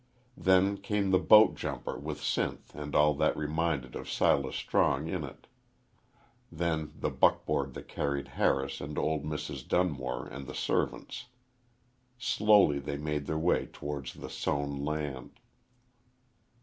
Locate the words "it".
5.23-5.45